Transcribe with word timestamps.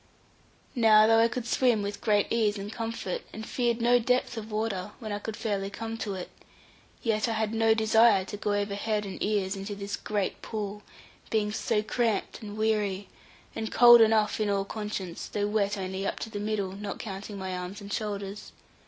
Now, 0.73 1.05
though 1.05 1.19
I 1.19 1.27
could 1.27 1.45
swim 1.45 1.83
with 1.83 2.01
great 2.01 2.25
ease 2.31 2.57
and 2.57 2.73
comfort, 2.73 3.21
and 3.31 3.45
feared 3.45 3.81
no 3.83 3.99
depth 3.99 4.35
of 4.35 4.49
water, 4.51 4.93
when 4.97 5.11
I 5.11 5.19
could 5.19 5.37
fairly 5.37 5.69
come 5.69 5.95
to 5.99 6.15
it, 6.15 6.31
yet 7.03 7.27
I 7.27 7.33
had 7.33 7.53
no 7.53 7.75
desire 7.75 8.25
to 8.25 8.35
go 8.35 8.53
over 8.55 8.73
head 8.73 9.05
and 9.05 9.21
ears 9.21 9.55
into 9.55 9.75
this 9.75 9.95
great 9.95 10.41
pool, 10.41 10.81
being 11.29 11.51
so 11.51 11.83
cramped 11.83 12.41
and 12.41 12.57
weary, 12.57 13.09
and 13.55 13.71
cold 13.71 14.01
enough 14.01 14.39
in 14.39 14.49
all 14.49 14.65
conscience, 14.65 15.27
though 15.27 15.45
wet 15.45 15.77
only 15.77 16.07
up 16.07 16.17
to 16.21 16.31
the 16.31 16.39
middle, 16.39 16.71
not 16.71 16.97
counting 16.97 17.37
my 17.37 17.55
arms 17.55 17.79
and 17.79 17.93
shoulders. 17.93 18.53